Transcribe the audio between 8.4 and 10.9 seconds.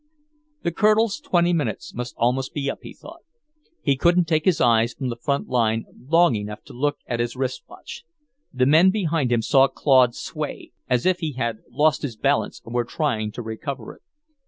The men behind him saw Claude sway